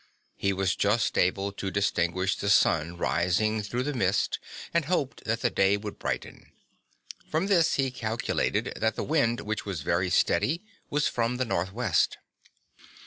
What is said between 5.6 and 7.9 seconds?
would brighten. From this